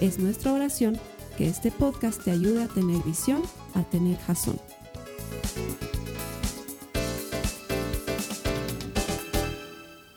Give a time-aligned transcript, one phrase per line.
[0.00, 0.98] Es nuestra oración
[1.38, 3.40] que este podcast te ayude a tener visión,
[3.74, 4.60] a tener jazón.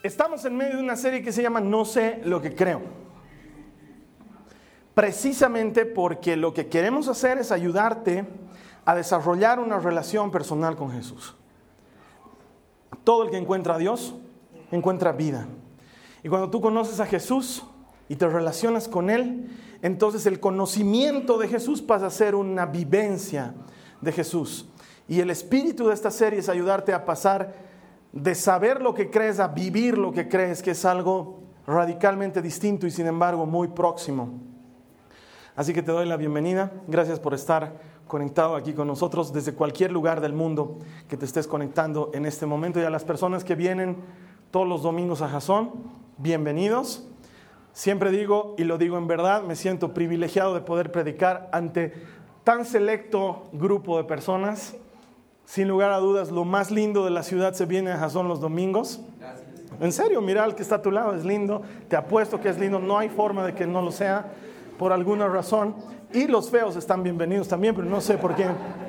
[0.03, 2.81] Estamos en medio de una serie que se llama No sé lo que creo.
[4.93, 8.27] Precisamente porque lo que queremos hacer es ayudarte
[8.83, 11.37] a desarrollar una relación personal con Jesús.
[13.05, 14.13] Todo el que encuentra a Dios
[14.71, 15.47] encuentra vida.
[16.21, 17.63] Y cuando tú conoces a Jesús
[18.09, 19.47] y te relacionas con Él,
[19.81, 23.53] entonces el conocimiento de Jesús pasa a ser una vivencia
[24.01, 24.67] de Jesús.
[25.07, 27.53] Y el espíritu de esta serie es ayudarte a pasar
[28.11, 32.87] de saber lo que crees a vivir lo que crees, que es algo radicalmente distinto
[32.87, 34.39] y sin embargo muy próximo.
[35.55, 36.71] Así que te doy la bienvenida.
[36.87, 41.47] Gracias por estar conectado aquí con nosotros desde cualquier lugar del mundo que te estés
[41.47, 42.79] conectando en este momento.
[42.79, 43.97] Y a las personas que vienen
[44.49, 45.71] todos los domingos a Jason,
[46.17, 47.07] bienvenidos.
[47.73, 51.93] Siempre digo, y lo digo en verdad, me siento privilegiado de poder predicar ante
[52.43, 54.75] tan selecto grupo de personas.
[55.45, 58.39] Sin lugar a dudas, lo más lindo de la ciudad se viene a Jason los
[58.39, 59.01] domingos.
[59.79, 61.61] En serio, mira al que está a tu lado, es lindo.
[61.87, 64.25] Te apuesto que es lindo, no hay forma de que no lo sea
[64.77, 65.75] por alguna razón.
[66.11, 68.45] Y los feos están bienvenidos también, pero no sé por qué,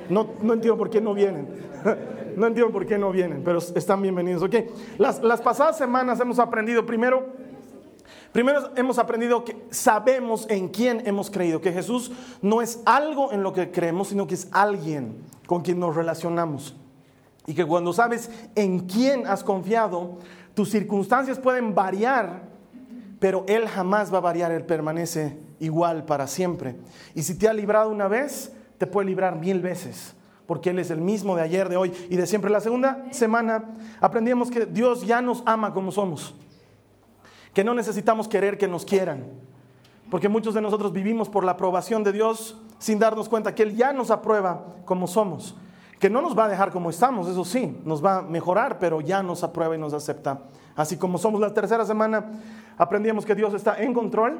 [0.08, 1.48] no, no entiendo por qué no vienen.
[2.36, 4.42] no entiendo por qué no vienen, pero están bienvenidos.
[4.42, 4.54] Ok,
[4.98, 7.26] las, las pasadas semanas hemos aprendido primero
[8.32, 13.42] Primero hemos aprendido que sabemos en quién hemos creído, que Jesús no es algo en
[13.42, 16.76] lo que creemos, sino que es alguien con quien nos relacionamos.
[17.46, 20.18] Y que cuando sabes en quién has confiado,
[20.54, 22.42] tus circunstancias pueden variar,
[23.18, 26.76] pero Él jamás va a variar, Él permanece igual para siempre.
[27.16, 30.14] Y si te ha librado una vez, te puede librar mil veces,
[30.46, 32.48] porque Él es el mismo de ayer, de hoy y de siempre.
[32.48, 36.36] La segunda semana aprendimos que Dios ya nos ama como somos
[37.54, 39.26] que no necesitamos querer que nos quieran,
[40.10, 43.76] porque muchos de nosotros vivimos por la aprobación de Dios sin darnos cuenta que Él
[43.76, 45.56] ya nos aprueba como somos,
[45.98, 49.00] que no nos va a dejar como estamos, eso sí, nos va a mejorar, pero
[49.00, 50.40] ya nos aprueba y nos acepta.
[50.74, 52.24] Así como somos la tercera semana,
[52.78, 54.38] aprendimos que Dios está en control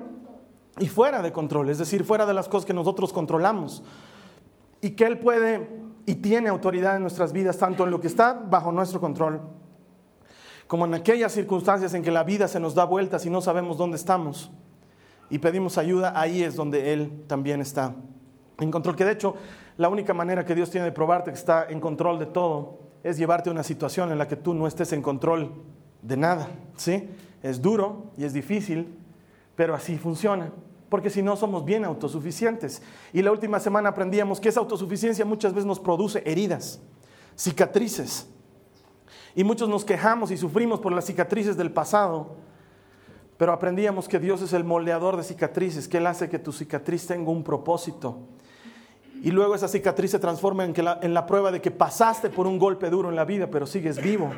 [0.79, 3.83] y fuera de control, es decir, fuera de las cosas que nosotros controlamos,
[4.81, 5.69] y que Él puede
[6.07, 9.41] y tiene autoridad en nuestras vidas, tanto en lo que está bajo nuestro control
[10.71, 13.77] como en aquellas circunstancias en que la vida se nos da vueltas y no sabemos
[13.77, 14.53] dónde estamos
[15.29, 17.97] y pedimos ayuda, ahí es donde Él también está
[18.61, 18.95] en control.
[18.95, 19.35] Que de hecho,
[19.79, 23.19] la única manera que Dios tiene de probarte que está en control de todo es
[23.19, 25.51] llevarte a una situación en la que tú no estés en control
[26.03, 26.49] de nada.
[26.77, 27.11] ¿sí?
[27.43, 28.97] Es duro y es difícil,
[29.57, 30.53] pero así funciona.
[30.89, 32.81] Porque si no somos bien autosuficientes.
[33.13, 36.81] Y la última semana aprendíamos que esa autosuficiencia muchas veces nos produce heridas,
[37.37, 38.29] cicatrices
[39.35, 42.37] y muchos nos quejamos y sufrimos por las cicatrices del pasado,
[43.37, 47.07] pero aprendíamos que Dios es el moldeador de cicatrices, que Él hace que tu cicatriz
[47.07, 48.19] tenga un propósito.
[49.23, 52.47] Y luego esa cicatriz se transforma en, la, en la prueba de que pasaste por
[52.47, 54.31] un golpe duro en la vida, pero sigues vivo.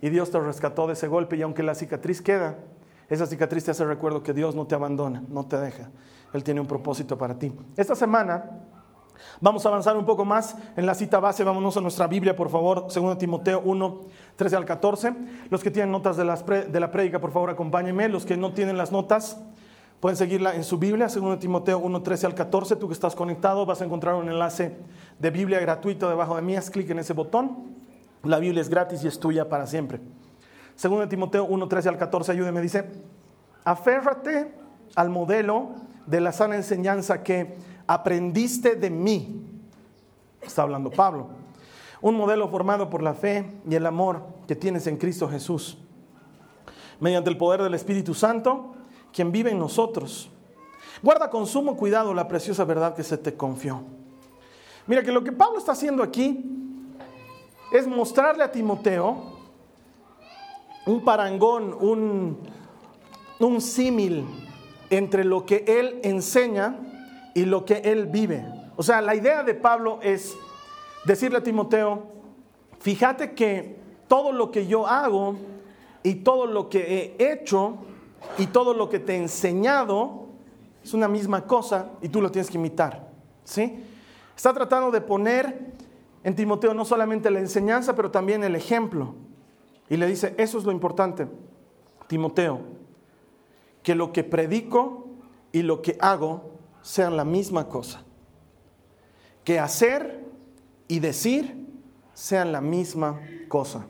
[0.00, 2.58] Y Dios te rescató de ese golpe y aunque la cicatriz queda,
[3.08, 5.90] esa cicatriz te hace recuerdo que Dios no te abandona, no te deja.
[6.32, 7.52] Él tiene un propósito para ti.
[7.76, 8.67] Esta semana
[9.40, 11.44] Vamos a avanzar un poco más en la cita base.
[11.44, 14.00] Vámonos a nuestra Biblia, por favor, 2 Timoteo 1,
[14.36, 15.14] 13 al 14.
[15.50, 18.08] Los que tienen notas de, la prédica, por favor, acompáñenme.
[18.08, 19.40] Los que no tienen las notas,
[20.00, 22.76] pueden seguirla en su Biblia, 2 Timoteo 1, 13 al 14.
[22.76, 24.76] Tú que estás conectado, vas a encontrar un enlace
[25.18, 26.56] de Biblia gratuito debajo de mí.
[26.56, 27.76] Haz clic en ese botón.
[28.22, 30.00] La Biblia es gratis y es tuya para siempre.
[30.80, 32.84] 2 Timoteo 1, 13 al 14, ayúdeme, dice,
[33.64, 34.52] aférrate
[34.94, 35.70] al modelo
[36.06, 37.56] de la sana enseñanza que
[37.88, 39.42] aprendiste de mí,
[40.42, 41.28] está hablando Pablo,
[42.00, 45.78] un modelo formado por la fe y el amor que tienes en Cristo Jesús,
[47.00, 48.74] mediante el poder del Espíritu Santo,
[49.12, 50.30] quien vive en nosotros.
[51.02, 53.82] Guarda con sumo cuidado la preciosa verdad que se te confió.
[54.86, 56.44] Mira que lo que Pablo está haciendo aquí
[57.72, 59.38] es mostrarle a Timoteo
[60.86, 62.38] un parangón, un,
[63.40, 64.26] un símil
[64.90, 66.76] entre lo que él enseña
[67.38, 68.44] y lo que él vive.
[68.74, 70.36] O sea, la idea de Pablo es
[71.04, 72.02] decirle a Timoteo,
[72.80, 73.76] fíjate que
[74.08, 75.36] todo lo que yo hago
[76.02, 77.76] y todo lo que he hecho
[78.38, 80.26] y todo lo que te he enseñado
[80.82, 83.08] es una misma cosa y tú lo tienes que imitar.
[83.44, 83.84] ¿sí?
[84.36, 85.74] Está tratando de poner
[86.24, 89.14] en Timoteo no solamente la enseñanza, pero también el ejemplo.
[89.88, 91.28] Y le dice, eso es lo importante,
[92.08, 92.62] Timoteo,
[93.84, 95.06] que lo que predico
[95.52, 96.57] y lo que hago
[96.88, 98.02] sean la misma cosa.
[99.44, 100.24] Que hacer
[100.88, 101.66] y decir
[102.14, 103.84] sean la misma cosa.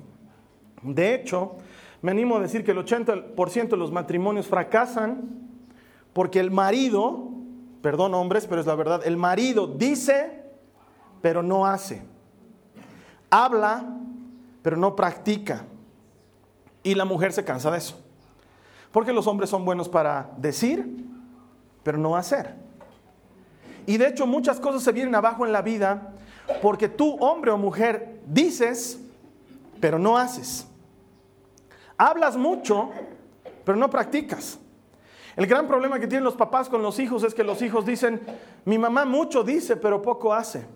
[0.82, 1.58] De hecho,
[2.02, 5.28] me animo a decir que el 80% de los matrimonios fracasan
[6.12, 7.28] porque el marido,
[7.82, 10.42] perdón hombres, pero es la verdad, el marido dice,
[11.22, 12.02] pero no hace.
[13.30, 13.96] Habla,
[14.60, 15.66] pero no practica.
[16.82, 18.04] Y la mujer se cansa de eso.
[18.90, 21.06] Porque los hombres son buenos para decir,
[21.84, 22.67] pero no hacer.
[23.88, 26.12] Y de hecho muchas cosas se vienen abajo en la vida
[26.60, 29.00] porque tú, hombre o mujer, dices,
[29.80, 30.68] pero no haces.
[31.96, 32.90] Hablas mucho,
[33.64, 34.58] pero no practicas.
[35.36, 38.20] El gran problema que tienen los papás con los hijos es que los hijos dicen,
[38.66, 40.66] mi mamá mucho dice, pero poco hace.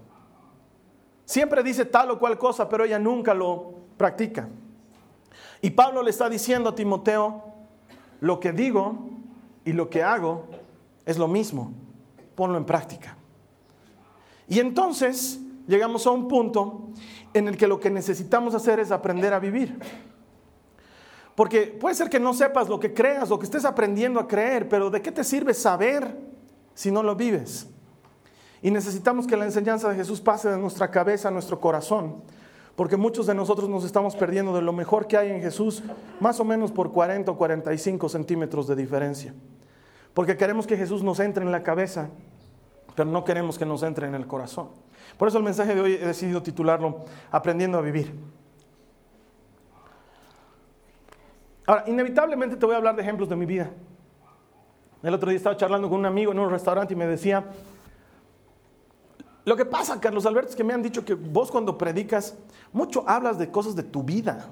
[1.27, 4.49] Siempre dice tal o cual cosa, pero ella nunca lo practica.
[5.61, 7.45] Y Pablo le está diciendo a Timoteo,
[8.21, 9.11] lo que digo
[9.67, 10.47] y lo que hago
[11.05, 11.75] es lo mismo,
[12.43, 13.17] ponlo en práctica.
[14.49, 16.89] Y entonces llegamos a un punto
[17.33, 19.79] en el que lo que necesitamos hacer es aprender a vivir.
[21.37, 24.69] Porque puede ser que no sepas lo que creas, o que estés aprendiendo a creer,
[24.69, 26.19] pero ¿de qué te sirve saber
[26.75, 27.69] si no lo vives?
[28.61, 32.25] Y necesitamos que la enseñanza de Jesús pase de nuestra cabeza a nuestro corazón,
[32.75, 35.85] porque muchos de nosotros nos estamos perdiendo de lo mejor que hay en Jesús,
[36.19, 39.33] más o menos por 40 o 45 centímetros de diferencia.
[40.15, 42.11] Porque queremos que Jesús nos entre en la cabeza,
[42.95, 44.69] pero no queremos que nos entre en el corazón.
[45.19, 48.15] Por eso el mensaje de hoy he decidido titularlo Aprendiendo a vivir.
[51.67, 53.71] Ahora, inevitablemente te voy a hablar de ejemplos de mi vida.
[55.03, 57.45] El otro día estaba charlando con un amigo en un restaurante y me decía,
[59.45, 62.37] lo que pasa, Carlos Alberto, es que me han dicho que vos cuando predicas,
[62.73, 64.49] mucho hablas de cosas de tu vida.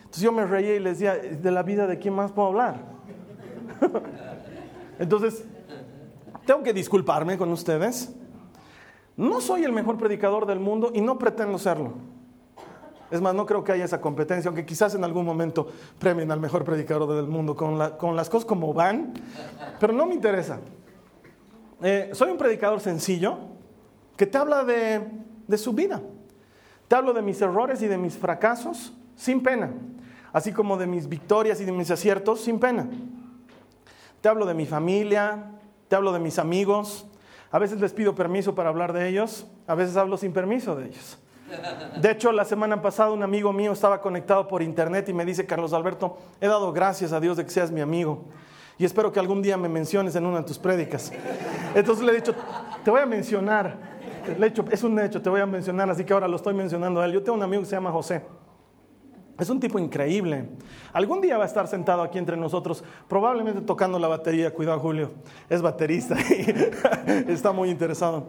[0.00, 2.76] Entonces yo me reía y le decía, de la vida de quién más puedo hablar.
[4.98, 5.44] Entonces,
[6.46, 8.12] tengo que disculparme con ustedes.
[9.16, 11.92] No soy el mejor predicador del mundo y no pretendo serlo.
[13.10, 15.68] Es más, no creo que haya esa competencia, aunque quizás en algún momento
[15.98, 17.76] premien al mejor predicador del mundo con,
[18.16, 19.12] las cosas como van,
[19.78, 20.60] pero no me interesa.
[21.82, 23.38] Eh, soy un predicador sencillo
[24.16, 25.06] que te habla de,
[25.46, 26.00] de su vida.
[26.88, 29.72] Te hablo de mis errores y de mis fracasos sin pena,
[30.32, 32.88] así como de mis victorias y de mis aciertos sin pena.
[34.22, 35.50] Te hablo de mi familia,
[35.92, 37.04] te hablo de mis amigos.
[37.50, 40.86] A veces les pido permiso para hablar de ellos, a veces hablo sin permiso de
[40.86, 41.18] ellos.
[42.00, 45.44] De hecho, la semana pasada un amigo mío estaba conectado por internet y me dice,
[45.44, 48.24] Carlos Alberto, he dado gracias a Dios de que seas mi amigo
[48.78, 51.12] y espero que algún día me menciones en una de tus prédicas.
[51.74, 52.34] Entonces le he dicho,
[52.82, 53.76] te voy a mencionar,
[54.38, 56.54] le he dicho, es un hecho, te voy a mencionar, así que ahora lo estoy
[56.54, 57.12] mencionando a él.
[57.12, 58.22] Yo tengo un amigo que se llama José.
[59.42, 60.44] Es un tipo increíble.
[60.92, 64.54] Algún día va a estar sentado aquí entre nosotros, probablemente tocando la batería.
[64.54, 65.10] Cuidado, Julio.
[65.50, 66.46] Es baterista y
[67.28, 68.28] está muy interesado.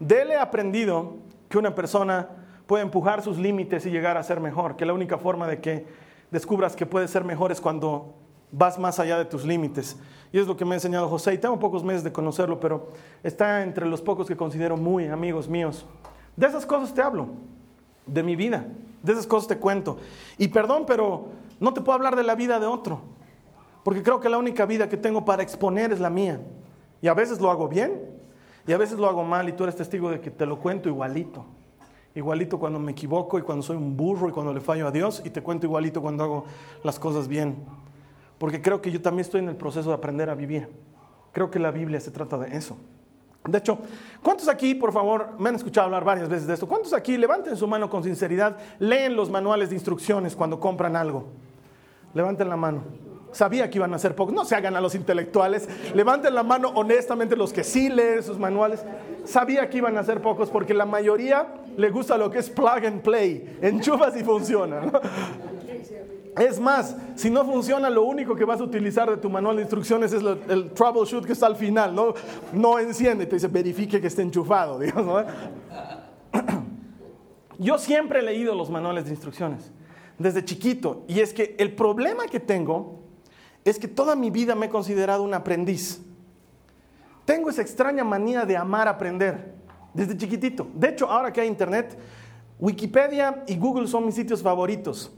[0.00, 1.18] De él he aprendido
[1.48, 2.30] que una persona
[2.66, 5.86] puede empujar sus límites y llegar a ser mejor, que la única forma de que
[6.32, 8.16] descubras que puedes ser mejor es cuando
[8.50, 10.00] vas más allá de tus límites.
[10.32, 12.88] Y es lo que me ha enseñado José, y tengo pocos meses de conocerlo, pero
[13.22, 15.86] está entre los pocos que considero muy amigos míos.
[16.34, 17.28] De esas cosas te hablo,
[18.04, 18.66] de mi vida,
[19.02, 19.98] de esas cosas te cuento.
[20.38, 21.28] Y perdón, pero
[21.58, 23.00] no te puedo hablar de la vida de otro,
[23.84, 26.40] porque creo que la única vida que tengo para exponer es la mía.
[27.02, 28.00] Y a veces lo hago bien,
[28.66, 30.88] y a veces lo hago mal, y tú eres testigo de que te lo cuento
[30.88, 31.44] igualito.
[32.14, 35.22] Igualito cuando me equivoco y cuando soy un burro y cuando le fallo a Dios
[35.24, 36.44] y te cuento igualito cuando hago
[36.82, 37.56] las cosas bien.
[38.36, 40.68] Porque creo que yo también estoy en el proceso de aprender a vivir.
[41.32, 42.76] Creo que la Biblia se trata de eso.
[43.44, 43.78] De hecho,
[44.22, 46.68] ¿cuántos aquí, por favor, me han escuchado hablar varias veces de esto?
[46.68, 51.26] ¿Cuántos aquí levanten su mano con sinceridad, leen los manuales de instrucciones cuando compran algo?
[52.12, 52.82] Levanten la mano.
[53.32, 54.34] Sabía que iban a ser pocos.
[54.34, 55.68] No se hagan a los intelectuales.
[55.94, 58.84] Levanten la mano honestamente los que sí leen sus manuales.
[59.24, 62.84] Sabía que iban a ser pocos porque la mayoría le gusta lo que es plug
[62.84, 63.58] and play.
[63.62, 64.82] Enchufas y funciona.
[66.36, 69.62] Es más, si no funciona, lo único que vas a utilizar de tu manual de
[69.62, 71.94] instrucciones es el troubleshoot que está al final.
[71.94, 72.14] No,
[72.52, 74.78] no enciende, te dice verifique que esté enchufado.
[77.58, 79.72] Yo siempre he leído los manuales de instrucciones
[80.18, 81.04] desde chiquito.
[81.08, 83.00] Y es que el problema que tengo
[83.64, 86.00] es que toda mi vida me he considerado un aprendiz.
[87.24, 89.54] Tengo esa extraña manía de amar aprender
[89.94, 90.66] desde chiquitito.
[90.74, 91.98] De hecho, ahora que hay internet,
[92.58, 95.12] Wikipedia y Google son mis sitios favoritos.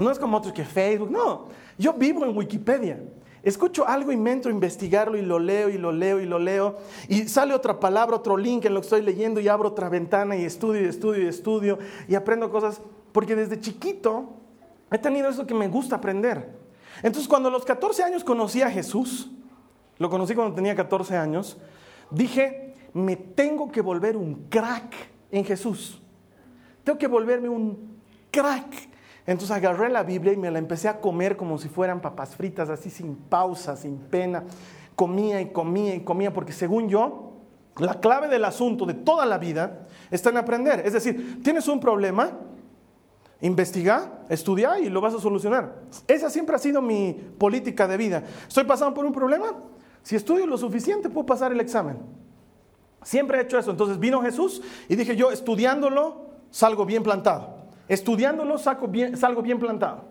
[0.00, 1.48] No es como otros que Facebook, no.
[1.78, 2.98] Yo vivo en Wikipedia.
[3.42, 6.38] Escucho algo y me entro a investigarlo y lo leo y lo leo y lo
[6.38, 6.78] leo.
[7.08, 10.36] Y sale otra palabra, otro link en lo que estoy leyendo y abro otra ventana
[10.36, 11.78] y estudio y estudio y estudio
[12.08, 12.80] y aprendo cosas.
[13.12, 14.30] Porque desde chiquito
[14.90, 16.58] he tenido eso que me gusta aprender.
[17.02, 19.30] Entonces cuando a los 14 años conocí a Jesús,
[19.98, 21.58] lo conocí cuando tenía 14 años,
[22.10, 24.94] dije, me tengo que volver un crack
[25.30, 26.00] en Jesús.
[26.84, 28.90] Tengo que volverme un crack
[29.26, 32.68] entonces agarré la Biblia y me la empecé a comer como si fueran papas fritas,
[32.68, 34.44] así sin pausa, sin pena.
[34.96, 37.32] Comía y comía y comía, porque según yo,
[37.78, 40.82] la clave del asunto de toda la vida está en aprender.
[40.84, 42.32] Es decir, tienes un problema,
[43.40, 45.82] investiga, estudia y lo vas a solucionar.
[46.06, 48.24] Esa siempre ha sido mi política de vida.
[48.48, 49.54] Estoy pasando por un problema,
[50.02, 51.98] si estudio lo suficiente puedo pasar el examen.
[53.02, 53.70] Siempre he hecho eso.
[53.70, 57.59] Entonces vino Jesús y dije yo, estudiándolo, salgo bien plantado.
[57.90, 58.54] Estudiándolo
[58.88, 60.04] bien, salgo bien plantado.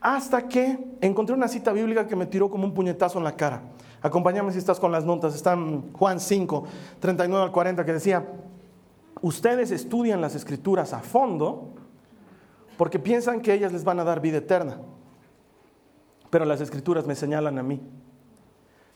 [0.00, 3.64] Hasta que encontré una cita bíblica que me tiró como un puñetazo en la cara.
[4.00, 5.34] Acompáñame si estás con las notas.
[5.34, 6.64] Está en Juan 5,
[7.00, 8.26] 39 al 40, que decía,
[9.20, 11.74] ustedes estudian las escrituras a fondo
[12.78, 14.78] porque piensan que ellas les van a dar vida eterna.
[16.30, 17.78] Pero las escrituras me señalan a mí.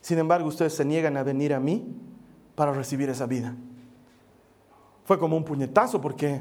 [0.01, 1.95] Sin embargo, ustedes se niegan a venir a mí
[2.55, 3.55] para recibir esa vida.
[5.05, 6.41] Fue como un puñetazo porque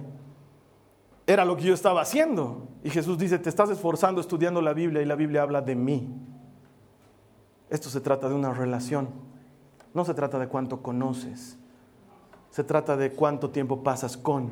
[1.27, 2.67] era lo que yo estaba haciendo.
[2.83, 6.07] Y Jesús dice, te estás esforzando estudiando la Biblia y la Biblia habla de mí.
[7.69, 9.09] Esto se trata de una relación.
[9.93, 11.57] No se trata de cuánto conoces.
[12.51, 14.51] Se trata de cuánto tiempo pasas con.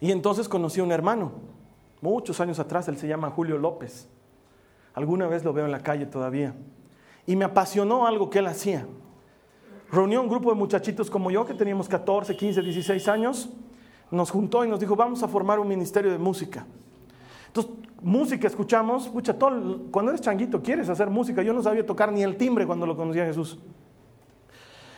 [0.00, 1.32] Y entonces conocí a un hermano,
[2.00, 4.08] muchos años atrás, él se llama Julio López.
[4.94, 6.54] Alguna vez lo veo en la calle todavía.
[7.26, 8.86] Y me apasionó algo que él hacía.
[9.90, 13.50] Reunió un grupo de muchachitos como yo, que teníamos 14, 15, 16 años,
[14.10, 16.66] nos juntó y nos dijo, vamos a formar un ministerio de música.
[17.46, 21.42] Entonces, música escuchamos, escucha, todo, cuando eres changuito quieres hacer música.
[21.42, 23.58] Yo no sabía tocar ni el timbre cuando lo conocía Jesús.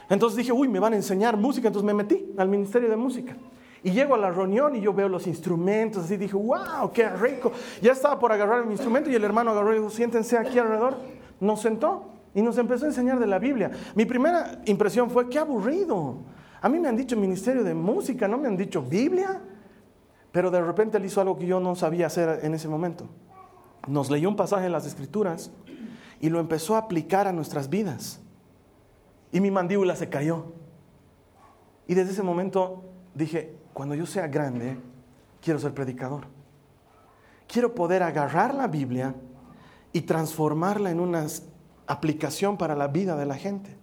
[0.09, 1.69] Entonces dije, uy, me van a enseñar música.
[1.69, 3.37] Entonces me metí al ministerio de música.
[3.83, 7.53] Y llego a la reunión y yo veo los instrumentos, así dije, wow, qué rico.
[7.81, 10.97] Ya estaba por agarrar el instrumento y el hermano agarró y dijo, siéntense aquí alrededor.
[11.39, 13.71] Nos sentó y nos empezó a enseñar de la Biblia.
[13.95, 16.17] Mi primera impresión fue, qué aburrido.
[16.61, 19.41] A mí me han dicho ministerio de música, no me han dicho Biblia,
[20.33, 23.09] pero de repente él hizo algo que yo no sabía hacer en ese momento.
[23.87, 25.51] Nos leyó un pasaje en las escrituras
[26.21, 28.21] y lo empezó a aplicar a nuestras vidas.
[29.33, 30.53] Y mi mandíbula se cayó.
[31.87, 32.85] Y desde ese momento
[33.15, 34.79] dije, cuando yo sea grande,
[35.41, 36.27] quiero ser predicador.
[37.47, 39.15] Quiero poder agarrar la Biblia
[39.93, 41.27] y transformarla en una
[41.87, 43.77] aplicación para la vida de la gente.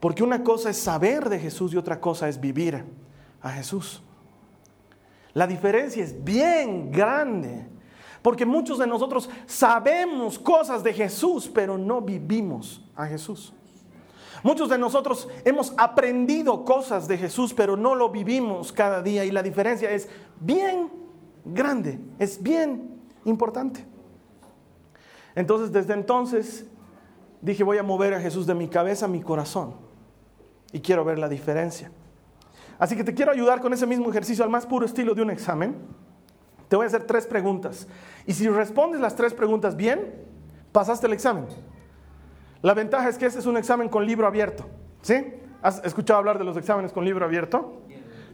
[0.00, 2.84] Porque una cosa es saber de Jesús y otra cosa es vivir
[3.40, 4.02] a Jesús.
[5.34, 7.66] La diferencia es bien grande.
[8.22, 13.52] Porque muchos de nosotros sabemos cosas de Jesús, pero no vivimos a Jesús.
[14.42, 19.24] Muchos de nosotros hemos aprendido cosas de Jesús, pero no lo vivimos cada día.
[19.24, 20.08] Y la diferencia es
[20.40, 20.90] bien
[21.44, 23.84] grande, es bien importante.
[25.34, 26.66] Entonces, desde entonces,
[27.40, 29.87] dije, voy a mover a Jesús de mi cabeza a mi corazón
[30.72, 31.90] y quiero ver la diferencia.
[32.78, 35.30] Así que te quiero ayudar con ese mismo ejercicio al más puro estilo de un
[35.30, 35.76] examen.
[36.68, 37.88] Te voy a hacer tres preguntas.
[38.26, 40.14] Y si respondes las tres preguntas bien,
[40.70, 41.46] pasaste el examen.
[42.62, 44.66] La ventaja es que este es un examen con libro abierto.
[45.02, 45.34] ¿Sí?
[45.62, 47.82] ¿Has escuchado hablar de los exámenes con libro abierto?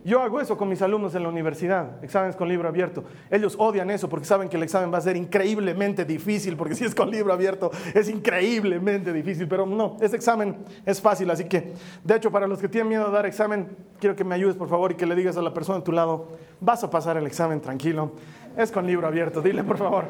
[0.04, 3.04] Yo hago eso con mis alumnos en la universidad, exámenes con libro abierto.
[3.30, 6.84] Ellos odian eso porque saben que el examen va a ser increíblemente difícil, porque si
[6.84, 11.72] es con libro abierto es increíblemente difícil, pero no, ese examen es fácil, así que,
[12.04, 13.68] de hecho, para los que tienen miedo de dar examen,
[13.98, 15.92] quiero que me ayudes, por favor, y que le digas a la persona a tu
[15.92, 16.28] lado,
[16.60, 18.12] vas a pasar el examen tranquilo,
[18.58, 20.04] es con libro abierto, dile, por favor,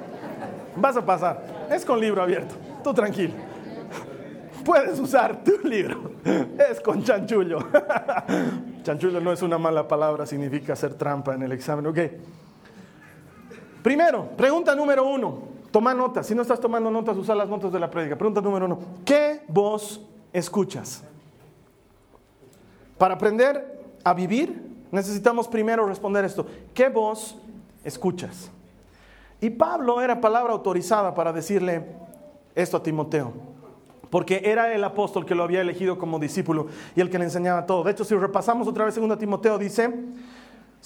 [0.75, 3.35] vas a pasar, es con libro abierto, tú tranquilo
[4.65, 6.14] puedes usar tu libro.
[6.71, 7.59] Es con chanchullo.
[8.83, 11.87] Chanchullo no es una mala palabra, significa hacer trampa en el examen.
[11.87, 11.99] Ok.
[13.83, 15.55] Primero, pregunta número uno.
[15.71, 16.27] Toma notas.
[16.27, 18.17] Si no estás tomando notas, usa las notas de la prédica.
[18.17, 18.79] Pregunta número uno.
[19.05, 20.01] ¿Qué voz
[20.33, 21.03] escuchas?
[22.97, 26.47] Para aprender a vivir, necesitamos primero responder esto.
[26.73, 27.37] ¿Qué voz
[27.83, 28.51] escuchas?
[29.41, 31.85] Y Pablo era palabra autorizada para decirle
[32.55, 33.54] esto a Timoteo
[34.15, 37.67] porque era el apóstol que lo había elegido como discípulo y el que le enseñaba
[37.67, 37.83] todo.
[37.83, 39.93] De hecho, si repasamos otra vez 2 Timoteo, dice,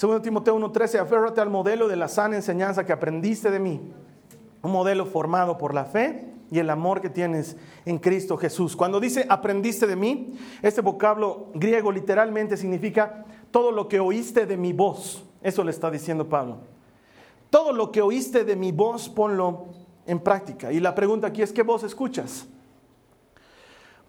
[0.00, 3.82] 2 Timoteo 1.13, aférrate al modelo de la sana enseñanza que aprendiste de mí,
[4.62, 8.74] un modelo formado por la fe y el amor que tienes en Cristo Jesús.
[8.74, 14.56] Cuando dice aprendiste de mí, este vocablo griego literalmente significa todo lo que oíste de
[14.56, 15.22] mi voz.
[15.42, 16.60] Eso le está diciendo Pablo.
[17.50, 19.66] Todo lo que oíste de mi voz, ponlo
[20.06, 20.72] en práctica.
[20.72, 22.48] Y la pregunta aquí es, ¿qué voz escuchas?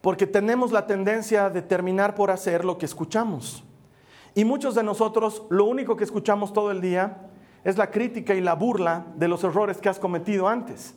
[0.01, 3.63] Porque tenemos la tendencia de terminar por hacer lo que escuchamos.
[4.33, 7.29] Y muchos de nosotros lo único que escuchamos todo el día
[7.63, 10.95] es la crítica y la burla de los errores que has cometido antes.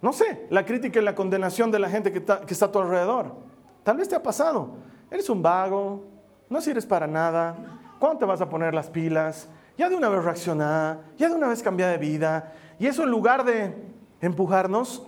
[0.00, 3.34] No sé, la crítica y la condenación de la gente que está, a tu alrededor.
[3.82, 4.76] Tal vez te ha pasado.
[5.10, 6.04] Eres un vago,
[6.48, 7.56] no sirves para nada.
[7.98, 9.48] ¿Cuándo te vas a poner las pilas?
[9.76, 12.52] Ya de una vez reaccionar, ya de una vez cambiar de vida.
[12.78, 13.74] Y eso en lugar de
[14.20, 15.02] empujarnos,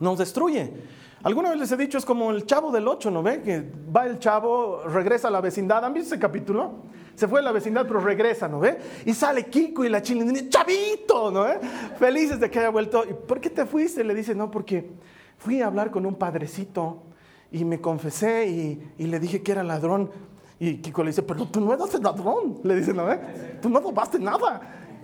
[0.00, 0.72] nos destruye.
[1.24, 3.40] Alguna vez les he dicho, es como el chavo del 8, ¿no ve?
[3.40, 5.82] Que va el chavo, regresa a la vecindad.
[5.82, 6.72] ¿Han visto ese capítulo?
[7.14, 8.78] Se fue a la vecindad, pero regresa, ¿no ve?
[9.06, 11.60] Y sale Kiko y la chilindrina, chavito, ¿no ve?
[11.98, 13.04] Felices de que haya vuelto.
[13.08, 14.04] ¿Y por qué te fuiste?
[14.04, 14.90] Le dice, no, porque
[15.38, 17.04] fui a hablar con un padrecito
[17.50, 20.10] y me confesé y, le dije que era ladrón.
[20.60, 22.60] Y Kiko le dice, pero tú no eres ladrón.
[22.64, 23.18] Le dice, ¿no ve?
[23.62, 24.60] Tú no robaste nada.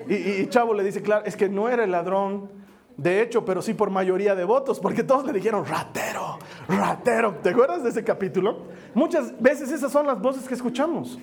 [0.07, 2.60] Y Chavo le dice, claro, es que no era el ladrón
[2.97, 7.37] de hecho, pero sí por mayoría de votos, porque todos le dijeron, ratero, ratero.
[7.43, 8.65] ¿Te acuerdas de ese capítulo?
[8.95, 11.19] Muchas veces esas son las voces que escuchamos.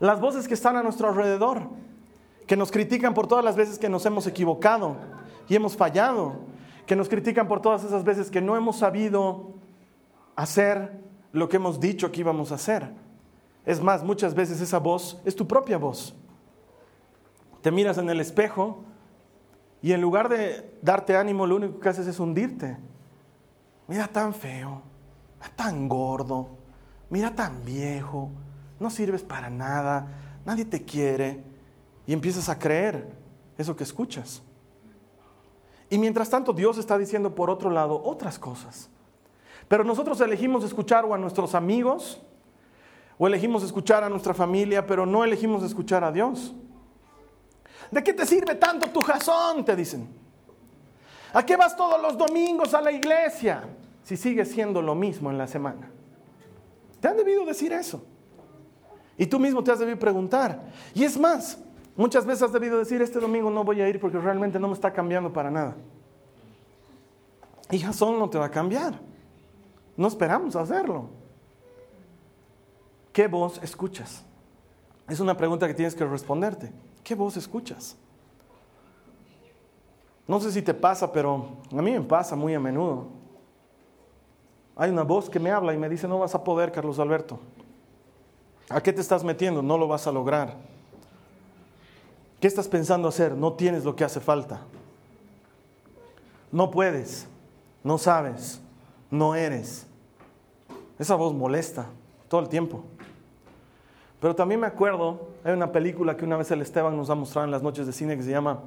[0.00, 1.62] Las voces que están a nuestro alrededor,
[2.46, 4.96] que nos critican por todas las veces que nos hemos equivocado
[5.48, 6.40] y hemos fallado,
[6.86, 9.54] que nos critican por todas esas veces que no hemos sabido
[10.36, 11.00] hacer
[11.32, 12.90] lo que hemos dicho que íbamos a hacer.
[13.64, 16.14] Es más, muchas veces esa voz es tu propia voz.
[17.62, 18.84] Te miras en el espejo
[19.82, 22.76] y en lugar de darte ánimo, lo único que haces es hundirte.
[23.88, 24.82] Mira tan feo,
[25.56, 26.48] tan gordo,
[27.08, 28.30] mira tan viejo,
[28.78, 30.06] no sirves para nada,
[30.44, 31.42] nadie te quiere.
[32.06, 33.08] Y empiezas a creer
[33.56, 34.42] eso que escuchas.
[35.88, 38.88] Y mientras tanto Dios está diciendo por otro lado otras cosas.
[39.66, 42.20] Pero nosotros elegimos escuchar o a nuestros amigos,
[43.18, 46.54] o elegimos escuchar a nuestra familia, pero no elegimos escuchar a Dios.
[47.90, 49.64] ¿De qué te sirve tanto tu jazón?
[49.64, 50.08] Te dicen.
[51.32, 53.62] ¿A qué vas todos los domingos a la iglesia
[54.02, 55.90] si sigue siendo lo mismo en la semana?
[57.00, 58.04] Te han debido decir eso.
[59.16, 60.60] Y tú mismo te has debido preguntar.
[60.94, 61.58] Y es más,
[61.96, 64.74] muchas veces has debido decir, este domingo no voy a ir porque realmente no me
[64.74, 65.76] está cambiando para nada.
[67.70, 68.98] Y Jasón no te va a cambiar.
[69.96, 71.10] No esperamos hacerlo.
[73.12, 74.24] ¿Qué voz escuchas?
[75.08, 76.72] Es una pregunta que tienes que responderte.
[77.02, 77.96] ¿Qué voz escuchas?
[80.26, 83.08] No sé si te pasa, pero a mí me pasa muy a menudo.
[84.76, 87.38] Hay una voz que me habla y me dice, no vas a poder, Carlos Alberto.
[88.68, 89.60] ¿A qué te estás metiendo?
[89.60, 90.56] No lo vas a lograr.
[92.40, 93.34] ¿Qué estás pensando hacer?
[93.34, 94.60] No tienes lo que hace falta.
[96.52, 97.26] No puedes,
[97.84, 98.60] no sabes,
[99.10, 99.86] no eres.
[100.98, 101.86] Esa voz molesta
[102.28, 102.84] todo el tiempo.
[104.20, 107.46] Pero también me acuerdo, hay una película que una vez el Esteban nos ha mostrado
[107.46, 108.60] en las noches de cine que se llama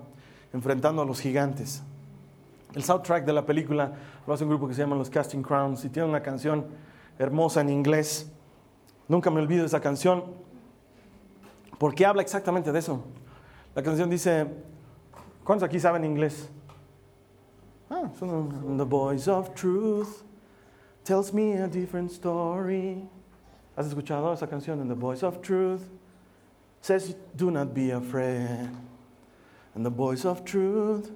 [0.51, 1.83] Enfrentando a los Gigantes.
[2.73, 3.93] El soundtrack de la película
[4.25, 6.65] lo hace un grupo que se llama Los Casting Crowns y tiene una canción
[7.19, 8.31] hermosa en inglés.
[9.07, 10.23] Nunca me olvido de esa canción
[11.77, 13.03] porque habla exactamente de eso.
[13.75, 14.47] La canción dice,
[15.43, 16.49] ¿cuántos aquí saben inglés?
[17.91, 20.23] Ah, son The Voice of Truth
[21.03, 23.07] tells me a different story.
[23.75, 25.89] ¿Has escuchado esa canción en The Voice of Truth?
[26.81, 28.69] Says, do not be afraid.
[29.73, 31.12] And the voice of truth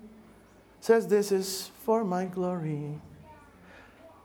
[0.80, 3.00] says, this is for my glory.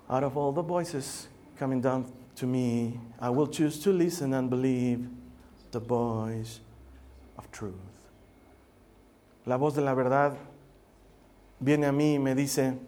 [0.08, 1.26] Out of all the voices
[1.58, 5.08] coming down to me, I will choose to listen and believe
[5.72, 6.60] the voice
[7.36, 7.74] of truth.
[9.44, 10.36] La voz de la verdad
[11.60, 12.78] viene a mí y me dice,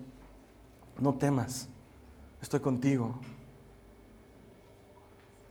[1.00, 1.66] no temas,
[2.40, 3.18] estoy contigo.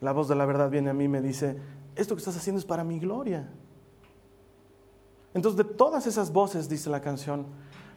[0.03, 1.55] La voz de la verdad viene a mí y me dice,
[1.95, 3.49] esto que estás haciendo es para mi gloria.
[5.33, 7.45] Entonces, de todas esas voces, dice la canción,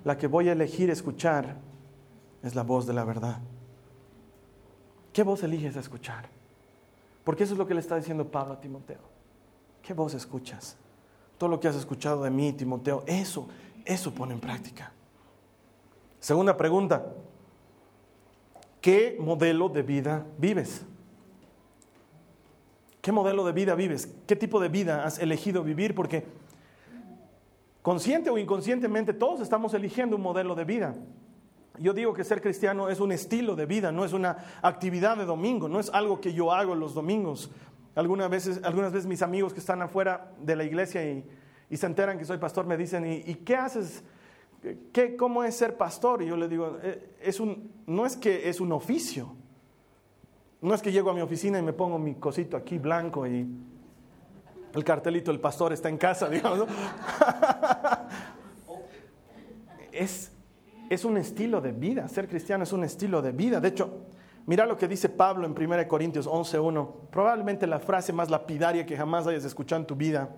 [0.04, 1.56] la que voy a elegir escuchar
[2.44, 3.40] es la voz de la verdad.
[5.12, 6.28] ¿Qué voz eliges escuchar?
[7.24, 9.00] Porque eso es lo que le está diciendo Pablo a Timoteo.
[9.82, 10.76] ¿Qué voz escuchas?
[11.38, 13.48] Todo lo que has escuchado de mí, Timoteo, eso,
[13.84, 14.92] eso pone en práctica.
[16.20, 17.04] Segunda pregunta,
[18.80, 20.86] ¿qué modelo de vida vives?
[23.06, 24.12] ¿Qué modelo de vida vives?
[24.26, 25.94] ¿Qué tipo de vida has elegido vivir?
[25.94, 26.24] Porque
[27.80, 30.92] consciente o inconscientemente todos estamos eligiendo un modelo de vida.
[31.78, 35.24] Yo digo que ser cristiano es un estilo de vida, no es una actividad de
[35.24, 37.48] domingo, no es algo que yo hago los domingos.
[37.94, 41.24] Algunas veces, algunas veces mis amigos que están afuera de la iglesia y,
[41.76, 44.02] se enteran que soy pastor me dicen, ¿y, qué haces?
[44.92, 46.22] ¿Qué, ¿Cómo es ser pastor?
[46.22, 49.36] Y yo le digo, eh, es un, no es que es un oficio,
[50.60, 53.46] no es que llego a mi oficina y me pongo mi cosito aquí blanco y
[54.74, 56.68] el cartelito, el pastor está en casa, digamos.
[59.92, 60.32] es,
[60.90, 62.06] es un estilo de vida.
[62.08, 63.58] Ser cristiano es un estilo de vida.
[63.58, 64.02] De hecho,
[64.44, 67.08] mira lo que dice Pablo en 1 Corintios 11.1.
[67.10, 70.28] Probablemente la frase más lapidaria que jamás hayas escuchado en tu vida.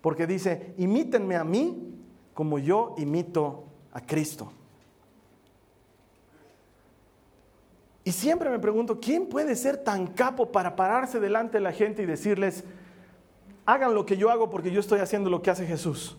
[0.00, 1.92] Porque dice, imítenme a mí
[2.34, 4.52] como yo imito a Cristo.
[8.06, 12.04] Y siempre me pregunto, ¿quién puede ser tan capo para pararse delante de la gente
[12.04, 12.62] y decirles,
[13.64, 16.16] hagan lo que yo hago porque yo estoy haciendo lo que hace Jesús?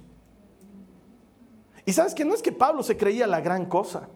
[1.86, 4.10] Y sabes que no es que Pablo se creía la gran cosa,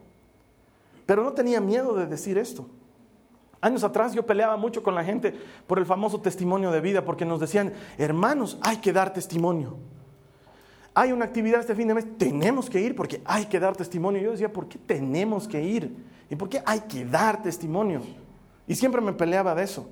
[1.06, 2.68] pero no tenía miedo de decir esto.
[3.62, 5.34] Años atrás yo peleaba mucho con la gente
[5.66, 9.78] por el famoso testimonio de vida, porque nos decían, hermanos, hay que dar testimonio.
[10.94, 14.22] Hay una actividad este fin de mes, tenemos que ir porque hay que dar testimonio.
[14.22, 15.96] Yo decía, ¿por qué tenemos que ir?
[16.30, 18.02] ¿Y por qué hay que dar testimonio?
[18.68, 19.90] Y siempre me peleaba de eso.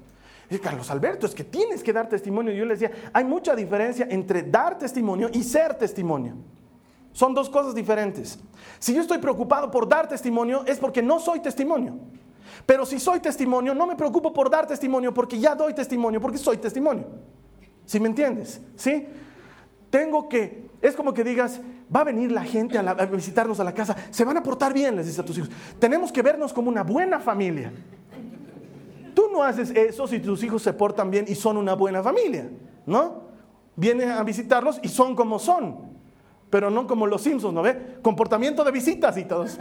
[0.50, 2.54] Y Carlos Alberto, es que tienes que dar testimonio.
[2.54, 6.36] Y yo le decía, hay mucha diferencia entre dar testimonio y ser testimonio.
[7.14, 8.40] Son dos cosas diferentes.
[8.80, 11.98] Si yo estoy preocupado por dar testimonio es porque no soy testimonio.
[12.66, 16.38] Pero si soy testimonio, no me preocupo por dar testimonio porque ya doy testimonio, porque
[16.38, 17.08] soy testimonio.
[17.86, 18.62] ¿Sí me entiendes?
[18.76, 19.08] ¿Sí?
[19.90, 21.62] Tengo que, es como que digas,
[21.94, 24.96] va a venir la gente a, visitarnos a la casa, se van a portar bien,
[24.96, 25.50] les dice a tus hijos.
[25.80, 27.72] Tenemos que vernos como una buena familia.
[29.14, 32.50] Tú no haces eso si tus hijos se portan bien y son una buena familia,
[32.86, 33.30] ¿no?
[33.76, 35.90] Vienen a visitarlos y son como son
[36.50, 37.98] pero no como los Simpsons, ¿no ve?
[38.02, 39.60] Comportamiento de visitas y todos.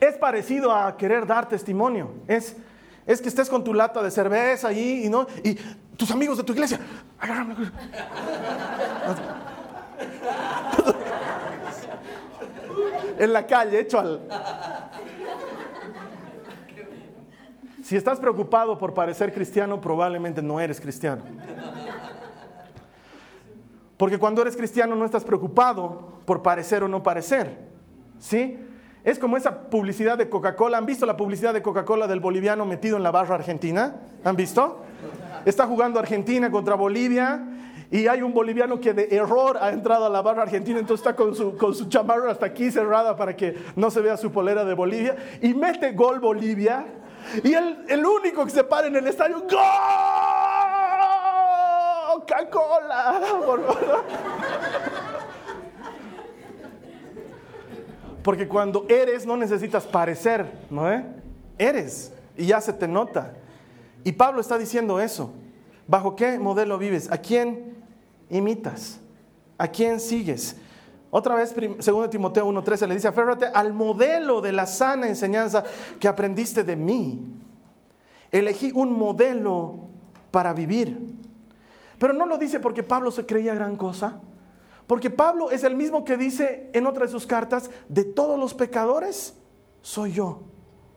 [0.00, 2.10] Es parecido a querer dar testimonio.
[2.26, 2.56] Es,
[3.06, 5.26] es que estés con tu lata de cerveza ahí y, ¿no?
[5.42, 5.54] y
[5.96, 6.78] tus amigos de tu iglesia.
[13.18, 14.20] en la calle, hecho al.
[17.82, 21.22] Si estás preocupado por parecer cristiano, probablemente no eres cristiano.
[23.96, 27.58] Porque cuando eres cristiano no estás preocupado por parecer o no parecer.
[28.18, 28.58] ¿Sí?
[29.04, 30.78] Es como esa publicidad de Coca-Cola.
[30.78, 33.96] ¿Han visto la publicidad de Coca-Cola del boliviano metido en la barra argentina?
[34.24, 34.84] ¿Han visto?
[35.44, 37.42] Está jugando Argentina contra Bolivia
[37.90, 41.16] y hay un boliviano que de error ha entrado a la barra argentina, entonces está
[41.16, 44.64] con su, con su chamarra hasta aquí cerrada para que no se vea su polera
[44.64, 46.86] de Bolivia y mete gol Bolivia
[47.42, 49.50] y el, el único que se para en el estadio, ¡Gol!
[52.14, 53.20] ¡Coca-Cola!
[58.22, 60.90] Porque cuando eres no necesitas parecer, ¿no?
[60.90, 61.04] Eh?
[61.58, 63.34] Eres y ya se te nota.
[64.04, 65.32] Y Pablo está diciendo eso.
[65.86, 67.10] ¿Bajo qué modelo vives?
[67.10, 67.76] ¿A quién
[68.30, 69.00] imitas?
[69.58, 70.56] ¿A quién sigues?
[71.10, 75.62] Otra vez, 2 Timoteo 1.13 le dice, aférrate al modelo de la sana enseñanza
[76.00, 77.20] que aprendiste de mí.
[78.30, 79.88] Elegí un modelo
[80.30, 81.14] para vivir.
[81.98, 84.20] Pero no lo dice porque Pablo se creía gran cosa.
[84.86, 88.54] Porque Pablo es el mismo que dice en otra de sus cartas, de todos los
[88.54, 89.34] pecadores,
[89.80, 90.42] soy yo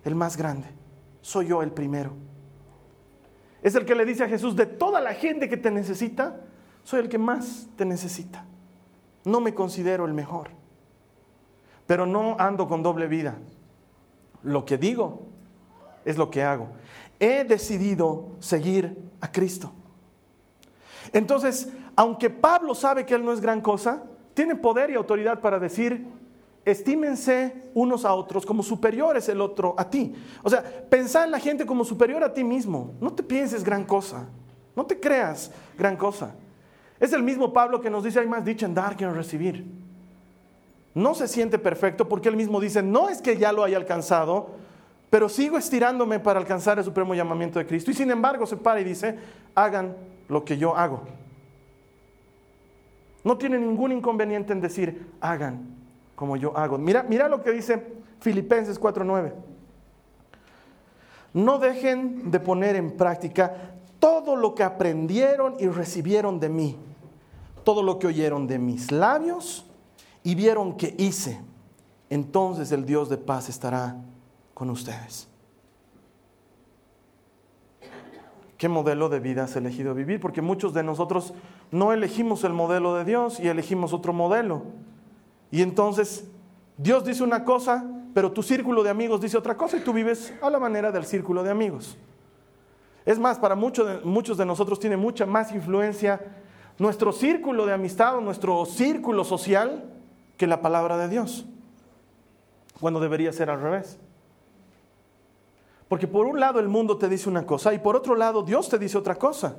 [0.03, 0.67] el más grande.
[1.21, 2.13] Soy yo el primero.
[3.61, 6.41] Es el que le dice a Jesús, de toda la gente que te necesita,
[6.83, 8.45] soy el que más te necesita
[9.25, 10.49] no me considero el mejor,
[11.85, 13.35] pero no ando con doble vida.
[14.43, 15.23] Lo que digo
[16.05, 16.69] es lo que hago.
[17.19, 19.71] He decidido seguir a Cristo.
[21.11, 24.03] Entonces, aunque Pablo sabe que él no es gran cosa,
[24.33, 26.05] tiene poder y autoridad para decir,
[26.65, 30.13] estímense unos a otros como superiores el otro a ti.
[30.43, 32.93] O sea, pensá en la gente como superior a ti mismo.
[32.99, 34.27] No te pienses gran cosa.
[34.75, 36.35] No te creas gran cosa.
[36.99, 39.65] Es el mismo Pablo que nos dice, hay más dicho en dar que en recibir.
[40.93, 44.51] No se siente perfecto porque él mismo dice, no es que ya lo haya alcanzado,
[45.09, 47.91] pero sigo estirándome para alcanzar el supremo llamamiento de Cristo.
[47.91, 49.17] Y sin embargo se para y dice,
[49.53, 49.95] hagan
[50.27, 51.03] lo que yo hago.
[53.25, 55.75] No tiene ningún inconveniente en decir, hagan
[56.15, 56.77] como yo hago.
[56.77, 57.83] Mira, mira lo que dice
[58.19, 59.33] Filipenses 4.9.
[61.33, 66.77] No dejen de poner en práctica todo lo que aprendieron y recibieron de mí,
[67.63, 69.65] todo lo que oyeron de mis labios
[70.23, 71.41] y vieron que hice,
[72.11, 73.97] entonces el Dios de paz estará
[74.53, 75.27] con ustedes.
[78.57, 80.19] ¿Qué modelo de vida has elegido vivir?
[80.19, 81.33] Porque muchos de nosotros
[81.71, 84.63] no elegimos el modelo de Dios y elegimos otro modelo.
[85.51, 86.25] Y entonces
[86.77, 90.33] Dios dice una cosa, pero tu círculo de amigos dice otra cosa y tú vives
[90.41, 91.97] a la manera del círculo de amigos.
[93.05, 96.21] Es más, para muchos de, muchos de nosotros tiene mucha más influencia
[96.77, 99.85] nuestro círculo de amistad o nuestro círculo social
[100.37, 101.45] que la palabra de Dios,
[102.79, 103.99] cuando debería ser al revés.
[105.87, 108.69] Porque por un lado el mundo te dice una cosa y por otro lado Dios
[108.69, 109.55] te dice otra cosa.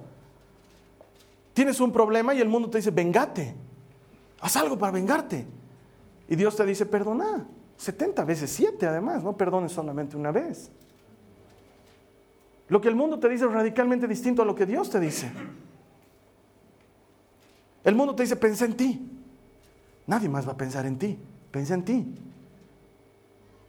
[1.54, 3.54] Tienes un problema y el mundo te dice, vengate,
[4.40, 5.46] haz algo para vengarte.
[6.28, 10.70] Y Dios te dice, perdona, 70 veces 7 además, no perdones solamente una vez.
[12.68, 15.30] Lo que el mundo te dice es radicalmente distinto a lo que Dios te dice.
[17.84, 19.08] El mundo te dice, pensa en ti.
[20.06, 21.18] Nadie más va a pensar en ti,
[21.52, 22.14] pensa en ti.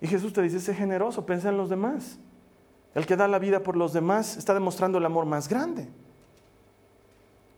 [0.02, 2.20] Y Jesús te dice, sé generoso, piensa en los demás.
[2.96, 5.88] El que da la vida por los demás está demostrando el amor más grande.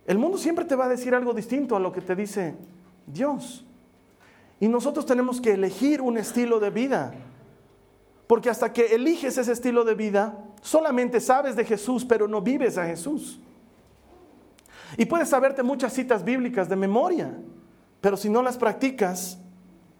[0.05, 2.55] El mundo siempre te va a decir algo distinto a lo que te dice
[3.05, 3.65] Dios.
[4.59, 7.13] Y nosotros tenemos que elegir un estilo de vida.
[8.27, 12.77] Porque hasta que eliges ese estilo de vida, solamente sabes de Jesús, pero no vives
[12.77, 13.39] a Jesús.
[14.97, 17.37] Y puedes saberte muchas citas bíblicas de memoria,
[18.01, 19.39] pero si no las practicas,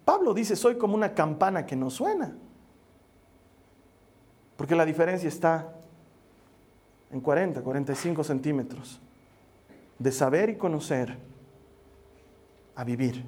[0.05, 2.33] Pablo dice, soy como una campana que no suena.
[4.59, 5.73] Porque la diferencia está
[7.09, 8.99] en 40, 45 centímetros
[9.97, 11.17] de saber y conocer
[12.75, 13.23] a vivir.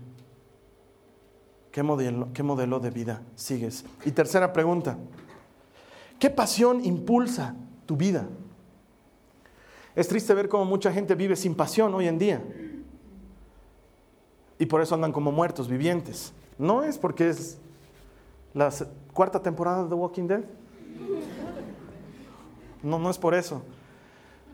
[1.72, 3.86] ¿Qué modelo, ¿Qué modelo de vida sigues?
[4.04, 4.98] Y tercera pregunta,
[6.20, 8.28] ¿qué pasión impulsa tu vida?
[9.96, 12.44] Es triste ver cómo mucha gente vive sin pasión hoy en día.
[14.60, 16.34] Y por eso andan como muertos vivientes.
[16.58, 17.58] No es porque es
[18.54, 18.70] la
[19.14, 20.61] cuarta temporada de The Walking Dead.
[22.84, 23.62] No, no es por eso.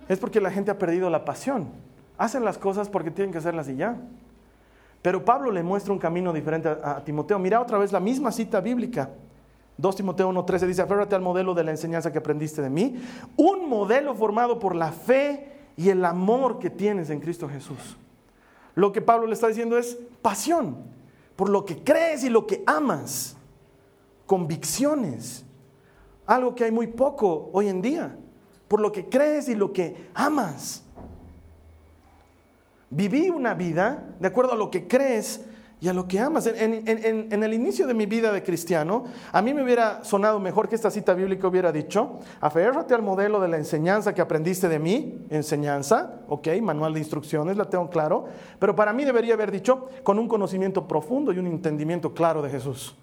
[0.07, 1.69] Es porque la gente ha perdido la pasión.
[2.17, 3.97] Hacen las cosas porque tienen que hacerlas y ya.
[5.01, 7.39] Pero Pablo le muestra un camino diferente a, Timoteo.
[7.39, 9.09] Mira otra vez la misma cita bíblica.
[9.77, 12.95] 2 Timoteo 1.13 dice, aférrate al modelo de la enseñanza que aprendiste de mí.
[13.35, 17.97] Un modelo formado por la fe y el amor que tienes en Cristo Jesús.
[18.73, 20.77] Lo que Pablo le está diciendo es pasión,
[21.35, 23.37] por lo que crees y lo que amas.
[24.25, 25.46] Convicciones.
[26.27, 28.15] Algo que hay muy poco hoy en día.
[28.67, 30.83] Por lo que crees y lo que amas.
[32.89, 35.41] Viví una vida de acuerdo a lo que crees
[35.79, 36.47] y a lo que amas.
[36.47, 40.75] En, el inicio de mi vida de cristiano, a mí me hubiera sonado mejor que
[40.75, 45.25] esta cita bíblica hubiera dicho, aférrate al modelo de la enseñanza que aprendiste de mí,
[45.29, 48.25] enseñanza, ok, manual de instrucciones, la tengo claro,
[48.59, 52.49] pero para mí debería haber dicho con un conocimiento profundo y un entendimiento claro de
[52.49, 52.95] Jesús.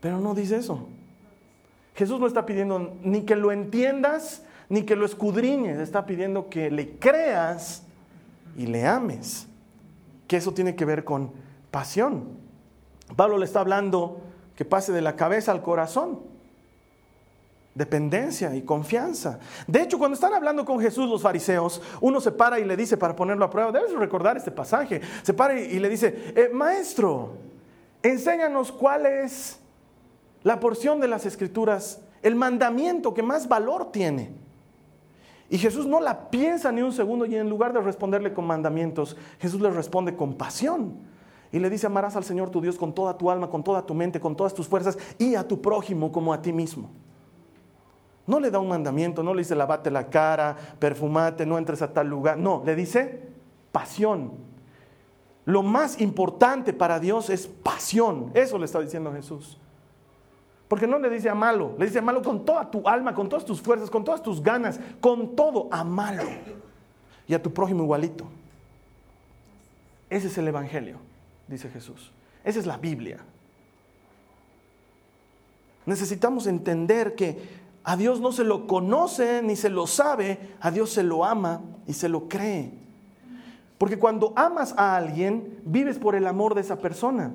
[0.00, 0.86] Pero no dice eso.
[1.94, 6.70] Jesús no está pidiendo ni que lo entiendas, ni que lo escudriñes, está pidiendo que
[6.70, 7.84] le creas
[8.56, 9.46] y le ames.
[10.26, 11.32] Que eso tiene que ver con
[11.70, 12.38] pasión.
[13.14, 14.20] Pablo le está hablando
[14.56, 16.20] que pase de la cabeza al corazón.
[17.74, 19.40] Dependencia y confianza.
[19.66, 22.96] De hecho, cuando están hablando con Jesús los fariseos, uno se para y le dice
[22.96, 27.32] para ponerlo a prueba, debes recordar este pasaje, se para y le dice, eh, maestro,
[28.02, 29.58] enséñanos cuál es
[30.44, 34.30] la porción de las escrituras, el mandamiento que más valor tiene.
[35.50, 39.16] Y Jesús no la piensa ni un segundo y en lugar de responderle con mandamientos,
[39.40, 40.98] Jesús le responde con pasión.
[41.50, 43.94] Y le dice, amarás al Señor tu Dios con toda tu alma, con toda tu
[43.94, 46.90] mente, con todas tus fuerzas y a tu prójimo como a ti mismo.
[48.26, 51.92] No le da un mandamiento, no le dice lavate la cara, perfumate, no entres a
[51.92, 52.38] tal lugar.
[52.38, 53.28] No, le dice
[53.70, 54.32] pasión.
[55.44, 58.30] Lo más importante para Dios es pasión.
[58.34, 59.60] Eso le está diciendo Jesús.
[60.74, 63.28] Porque no le dice a malo, le dice a malo con toda tu alma, con
[63.28, 66.24] todas tus fuerzas, con todas tus ganas, con todo, a malo.
[67.28, 68.24] Y a tu prójimo igualito.
[70.10, 70.96] Ese es el Evangelio,
[71.46, 72.10] dice Jesús.
[72.42, 73.18] Esa es la Biblia.
[75.86, 77.38] Necesitamos entender que
[77.84, 81.60] a Dios no se lo conoce ni se lo sabe, a Dios se lo ama
[81.86, 82.72] y se lo cree.
[83.78, 87.30] Porque cuando amas a alguien, vives por el amor de esa persona.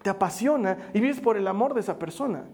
[0.00, 2.44] Te apasiona y vives por el amor de esa persona.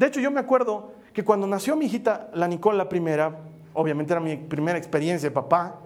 [0.00, 3.36] De hecho, yo me acuerdo que cuando nació mi hijita, la Nicole, la primera,
[3.74, 5.78] obviamente era mi primera experiencia de papá,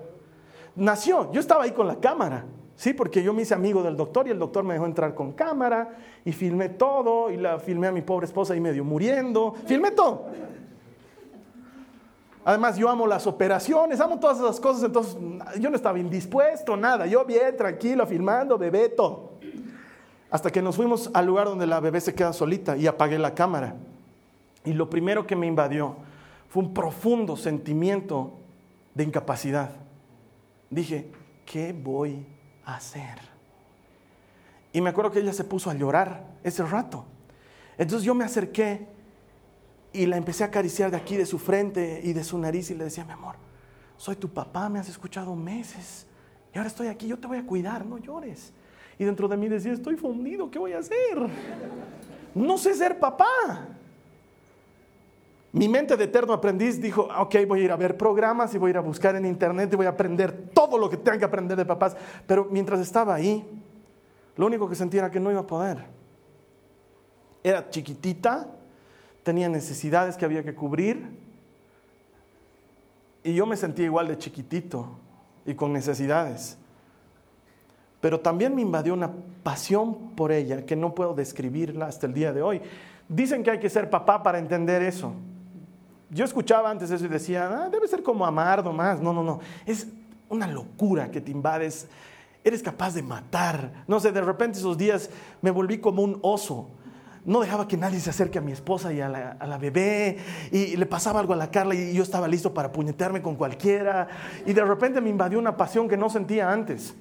[0.77, 2.45] nació, yo estaba ahí con la cámara,
[2.77, 2.95] ¿sí?
[2.95, 5.97] Porque yo me hice amigo del doctor y el doctor me dejó entrar con cámara
[6.25, 10.27] y filmé todo y la filmé a mi pobre esposa ahí medio muriendo, filmé todo.
[12.45, 15.17] Además, yo amo las operaciones, amo todas esas cosas, entonces
[15.59, 19.33] yo no estaba indispuesto, nada, yo bien, tranquilo, filmando, bebé, todo.
[20.31, 23.35] Hasta que nos fuimos al lugar donde la bebé se queda solita y apagué la
[23.35, 23.75] cámara.
[24.65, 25.97] Y lo primero que me invadió
[26.49, 28.39] fue un profundo sentimiento
[28.95, 29.71] de incapacidad.
[30.71, 31.11] Dije,
[31.45, 32.27] ¿qué voy
[32.65, 33.19] a hacer?
[34.73, 37.05] Y me acuerdo que ella se puso a llorar ese rato.
[37.77, 38.87] Entonces yo me acerqué
[39.93, 42.75] y la empecé a acariciar de aquí, de su frente y de su nariz y
[42.75, 43.37] le decía, mi amor,
[43.97, 46.07] soy tu papá, me has escuchado meses
[46.55, 48.53] y ahora estoy aquí, yo te voy a cuidar, no llores.
[48.97, 51.29] Y dentro de mí decía, estoy fundido, ¿qué voy a hacer?
[52.33, 53.69] No sé ser papá.
[55.55, 58.71] Mi mente de eterno aprendiz dijo, ok, voy a ir a ver programas y voy
[58.71, 61.25] a ir a buscar en internet y voy a aprender todo lo que tenga que
[61.25, 61.97] aprender de papás.
[62.27, 63.47] Pero mientras estaba ahí,
[64.35, 65.85] lo único que sentía era que no iba a poder.
[67.45, 68.49] Era chiquitita,
[69.23, 71.09] tenía necesidades que había que cubrir
[73.23, 74.89] y yo me sentía igual de chiquitito
[75.47, 76.59] y con necesidades.
[78.01, 79.13] Pero también me invadió una
[79.45, 82.61] pasión por ella que no puedo describirla hasta el día de hoy.
[83.09, 85.15] Dicen que hay que ser papá para entender eso
[86.15, 89.01] yo escuchaba antes eso y decía, ah, debe ser como amar nomás.
[89.01, 89.41] No, no, no.
[89.67, 89.89] Es
[90.29, 91.89] una locura que te invades.
[92.45, 93.85] Eres capaz de matar.
[93.89, 95.11] No sé, de repente esos días
[95.43, 96.71] me volví como un oso.
[97.25, 100.19] No dejaba que nadie se acerque a mi esposa y a la, bebé.
[100.53, 104.07] Y, le pasaba algo a la Carla y yo estaba listo para puñetearme con cualquiera.
[104.47, 106.95] Y de repente me invadió una pasión que no sentía antes.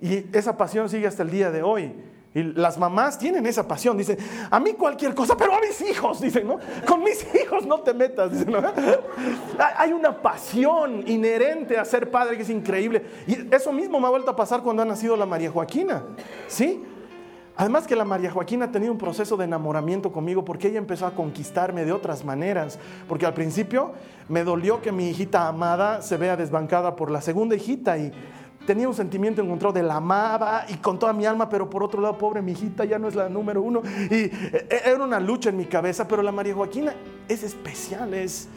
[0.00, 1.94] Y esa pasión sigue hasta el día de hoy.
[2.34, 4.18] Y las mamás tienen esa pasión, dicen,
[4.50, 6.58] a mí cualquier cosa, pero a mis hijos, dicen, ¿no?
[6.84, 8.60] Con mis hijos no te metas, dicen, ¿no?
[9.76, 13.04] Hay una pasión inherente a ser padre que es increíble.
[13.28, 16.02] Y eso mismo me ha vuelto a pasar cuando ha nacido la María Joaquina,
[16.48, 16.82] ¿sí?
[17.56, 21.06] Además que la María Joaquina ha tenido un proceso de enamoramiento conmigo porque ella empezó
[21.06, 22.80] a conquistarme de otras maneras.
[23.08, 23.92] Porque al principio
[24.28, 28.12] me dolió que mi hijita amada se vea desbancada por la segunda hijita y
[28.66, 32.00] tenía un sentimiento encontrado de la amaba y con toda mi alma, pero por otro
[32.00, 33.82] lado, pobre mi hijita, ya no es la número uno.
[34.10, 36.94] Y eh, era una lucha en mi cabeza, pero la María Joaquina
[37.28, 38.48] es especial, es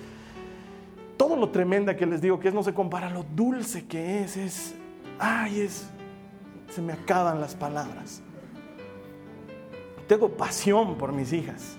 [1.17, 4.37] todo lo tremenda que les digo que es, no se compara lo dulce que es,
[4.37, 4.75] es,
[5.19, 5.89] ay, es,
[6.69, 8.21] se me acaban las palabras.
[10.07, 11.77] Tengo pasión por mis hijas,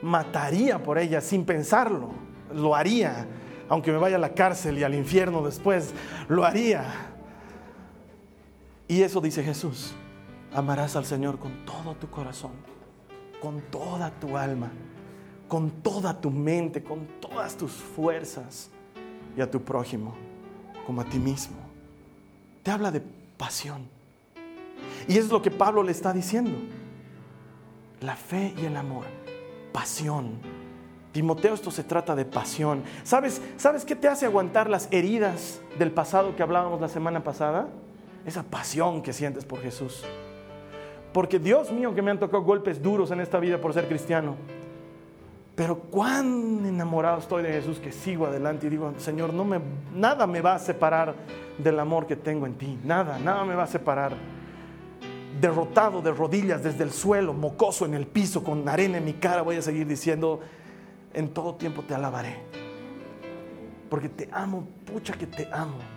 [0.00, 2.10] mataría por ellas sin pensarlo,
[2.54, 3.26] lo haría,
[3.68, 5.92] aunque me vaya a la cárcel y al infierno después,
[6.28, 7.15] lo haría
[8.88, 9.92] y eso dice Jesús.
[10.54, 12.52] Amarás al Señor con todo tu corazón,
[13.40, 14.70] con toda tu alma,
[15.48, 18.70] con toda tu mente, con todas tus fuerzas
[19.36, 20.14] y a tu prójimo
[20.86, 21.56] como a ti mismo.
[22.62, 23.02] Te habla de
[23.36, 23.88] pasión.
[25.08, 26.56] Y es lo que Pablo le está diciendo.
[28.00, 29.04] La fe y el amor.
[29.72, 30.38] Pasión.
[31.12, 32.82] Timoteo, esto se trata de pasión.
[33.02, 37.68] ¿Sabes, ¿Sabes qué te hace aguantar las heridas del pasado que hablábamos la semana pasada?
[38.26, 40.04] Esa pasión que sientes por Jesús.
[41.12, 44.34] Porque Dios mío que me han tocado golpes duros en esta vida por ser cristiano.
[45.54, 49.58] Pero cuán enamorado estoy de Jesús que sigo adelante y digo, Señor, no me,
[49.94, 51.14] nada me va a separar
[51.56, 52.78] del amor que tengo en ti.
[52.84, 54.12] Nada, nada me va a separar.
[55.40, 59.40] Derrotado de rodillas desde el suelo, mocoso en el piso, con arena en mi cara,
[59.42, 60.40] voy a seguir diciendo,
[61.14, 62.36] en todo tiempo te alabaré.
[63.88, 65.95] Porque te amo, pucha que te amo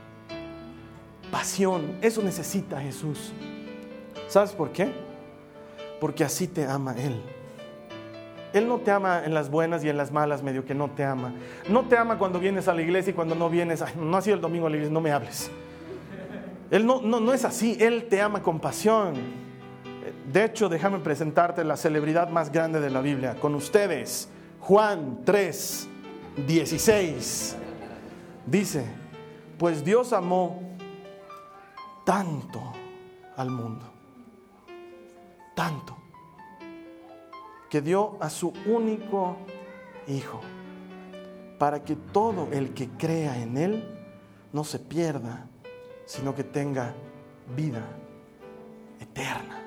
[1.32, 1.98] pasión.
[2.02, 3.34] Eso necesita Jesús.
[4.28, 4.92] ¿Sabes por qué?
[6.00, 7.22] Porque así te ama Él.
[8.54, 11.04] Él no te ama en las buenas y en las malas, medio que no te
[11.04, 11.34] ama.
[11.68, 14.36] No te ama cuando vienes a la iglesia y cuando no vienes, no ha sido
[14.36, 15.52] el domingo a la iglesia, no me hables.
[16.72, 19.16] Él no, no, no es así, Él te ama con pasión.
[20.32, 23.36] De hecho, déjame presentarte la celebridad más grande de la Biblia.
[23.36, 25.88] Con ustedes, Juan 3,
[26.48, 27.56] 16.
[28.46, 28.86] Dice,
[29.58, 30.69] pues Dios amó
[32.10, 32.60] tanto
[33.38, 33.86] al mundo,
[35.54, 35.96] tanto,
[37.70, 39.38] que dio a su único
[40.08, 40.42] Hijo,
[41.60, 44.00] para que todo el que crea en Él
[44.52, 45.46] no se pierda,
[46.08, 46.96] sino que tenga
[47.56, 47.86] vida
[49.00, 49.62] eterna.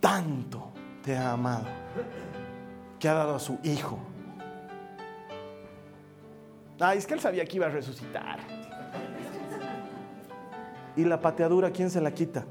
[0.00, 1.66] Tanto te ha amado,
[2.98, 4.00] que ha dado a su Hijo.
[6.80, 8.64] Ay, es que Él sabía que iba a resucitar.
[10.96, 12.44] ¿Y la pateadura quién se la quita?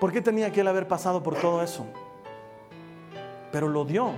[0.00, 1.86] ¿Por qué tenía que él haber pasado por todo eso?
[3.50, 4.10] Pero lo dio.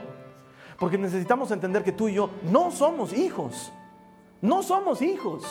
[0.79, 3.73] Porque necesitamos entender que tú y yo no somos hijos.
[4.40, 5.45] No somos hijos.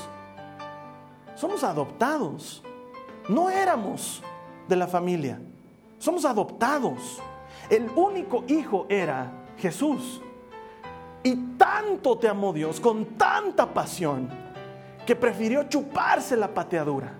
[1.35, 2.63] Somos adoptados.
[3.27, 4.23] No éramos
[4.67, 5.39] de la familia.
[5.99, 7.21] Somos adoptados.
[7.69, 10.21] El único hijo era Jesús.
[11.23, 14.29] Y tanto te amó Dios con tanta pasión
[15.05, 17.18] que prefirió chuparse la pateadura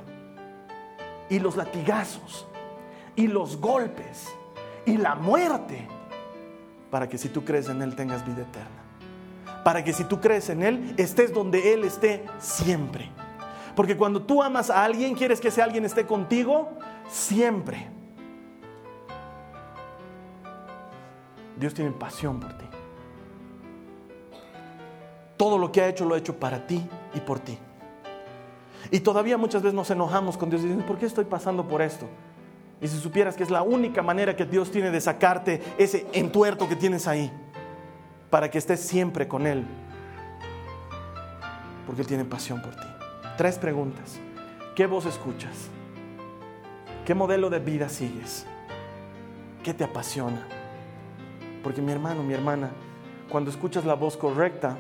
[1.30, 2.48] y los latigazos
[3.16, 4.28] y los golpes
[4.86, 5.88] y la muerte
[6.90, 9.64] para que si tú crees en Él tengas vida eterna.
[9.64, 13.10] Para que si tú crees en Él estés donde Él esté siempre.
[13.76, 16.70] Porque cuando tú amas a alguien, quieres que ese alguien esté contigo
[17.10, 17.88] siempre.
[21.58, 22.66] Dios tiene pasión por ti.
[25.38, 27.58] Todo lo que ha hecho lo ha hecho para ti y por ti.
[28.92, 31.82] Y todavía muchas veces nos enojamos con Dios y decimos, ¿por qué estoy pasando por
[31.82, 32.08] esto?
[32.82, 36.68] Y si supieras que es la única manera que Dios tiene de sacarte ese entuerto
[36.70, 37.32] que tienes ahí.
[38.30, 39.66] para que estés siempre con Él,
[41.86, 42.88] porque Él tiene pasión por ti.
[43.38, 44.20] Tres preguntas.
[44.76, 45.70] ¿Qué voz escuchas?
[47.06, 48.46] ¿Qué modelo de vida sigues?
[49.64, 50.48] ¿Qué te apasiona?
[51.64, 52.70] Porque mi hermano, mi hermana,
[53.30, 54.78] cuando escuchas la voz correcta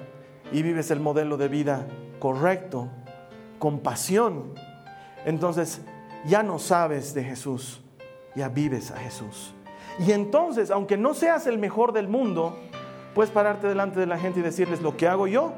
[0.52, 1.88] y vives el modelo de vida
[2.20, 2.88] correcto,
[3.60, 4.54] con pasión,
[5.26, 5.82] entonces
[6.26, 7.82] ya no sabes de Jesús,
[8.36, 9.54] ya vives a Jesús.
[10.00, 12.58] Y entonces, aunque no seas el mejor del mundo,
[13.14, 15.54] puedes pararte delante de la gente y decirles lo que hago yo,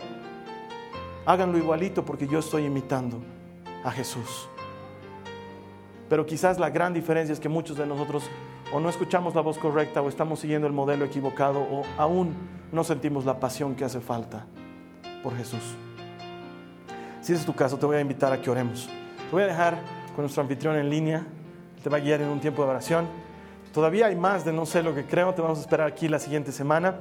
[1.25, 3.19] háganlo igualito porque yo estoy imitando
[3.83, 4.49] a Jesús.
[6.09, 8.29] Pero quizás la gran diferencia es que muchos de nosotros
[8.73, 12.35] o no escuchamos la voz correcta o estamos siguiendo el modelo equivocado o aún
[12.71, 14.45] no sentimos la pasión que hace falta
[15.23, 15.61] por Jesús.
[17.21, 18.87] Si ese es tu caso, te voy a invitar a que oremos.
[18.87, 19.77] Te voy a dejar
[20.15, 21.23] con nuestro anfitrión en línea.
[21.83, 23.05] Te va a guiar en un tiempo de oración.
[23.73, 25.33] Todavía hay más de no sé lo que creo.
[25.33, 26.95] Te vamos a esperar aquí la siguiente semana.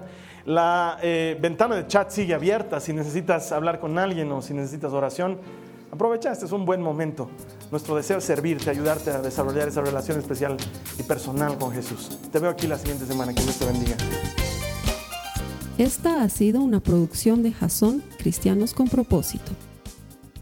[0.45, 2.81] La eh, ventana de chat sigue abierta.
[2.81, 5.39] Si necesitas hablar con alguien o si necesitas oración,
[5.91, 6.33] aprovecha.
[6.33, 7.31] Este es un buen momento.
[7.71, 10.59] Nuestro deseo es servirte, ayudarte a desarrollar esa relación especial
[10.99, 12.19] y personal con Jesús.
[12.31, 13.33] Te veo aquí la siguiente semana.
[13.33, 13.97] Que Dios te bendiga.
[15.79, 19.53] Esta ha sido una producción de Jason Cristianos con Propósito.